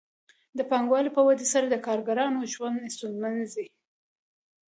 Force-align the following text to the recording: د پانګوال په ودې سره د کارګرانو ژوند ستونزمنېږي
د 0.57 0.59
پانګوال 0.69 1.05
په 1.15 1.21
ودې 1.27 1.47
سره 1.53 1.65
د 1.69 1.75
کارګرانو 1.85 2.49
ژوند 2.53 2.91
ستونزمنېږي 2.95 3.65